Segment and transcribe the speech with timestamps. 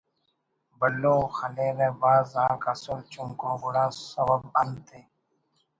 [0.79, 5.01] بھلو خلیرہ بھاز آک اسل چنکو گڑا سوب انتءِ